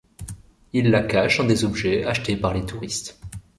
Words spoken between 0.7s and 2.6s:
Ils la cachent dans des objets achetés par